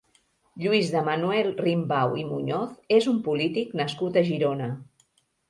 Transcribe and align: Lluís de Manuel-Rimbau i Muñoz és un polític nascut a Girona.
Lluís 0.61 0.87
de 0.95 1.03
Manuel-Rimbau 1.09 2.15
i 2.23 2.25
Muñoz 2.31 2.73
és 2.97 3.09
un 3.13 3.21
polític 3.29 3.79
nascut 3.83 4.19
a 4.23 4.27
Girona. 4.33 4.73